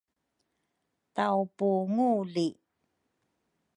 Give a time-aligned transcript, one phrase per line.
[1.15, 2.47] Tawpungu li